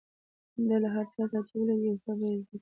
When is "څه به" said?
2.03-2.25